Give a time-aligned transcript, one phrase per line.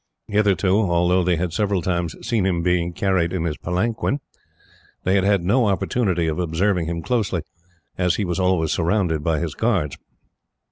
[0.29, 4.19] Hitherto, although they had several times seen him being carried in his palanquin,
[5.03, 7.43] they had had no opportunity of observing him closely,
[7.99, 9.99] as he was always surrounded by his guards.